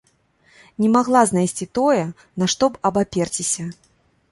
Не 0.83 0.89
магла 0.95 1.21
знайсці 1.33 1.69
тое, 1.79 2.01
на 2.43 2.51
што 2.55 2.65
б 2.73 2.83
абаперціся. 2.93 3.71